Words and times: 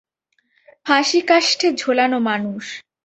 ফাঁসিকাষ্ঠে 0.85 1.67
ঝোলানো 1.77 2.17
মানুষ। 2.19 2.65